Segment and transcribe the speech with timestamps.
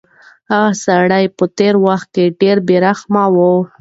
[0.51, 3.35] هغه سړی په تېر وخت کې ډېر بې رحمه و.